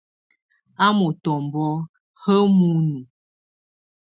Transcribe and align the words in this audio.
A 0.85 0.87
mutɔmbɔ 0.97 1.65
ha 2.21 2.33
ə 2.43 2.49
munu. 2.57 2.99